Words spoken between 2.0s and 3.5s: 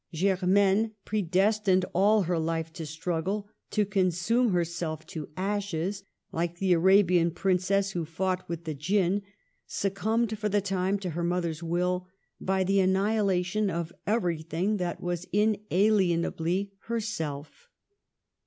her life to struggle,